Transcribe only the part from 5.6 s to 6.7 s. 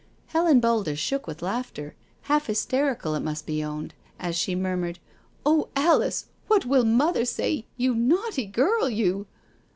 Alice, what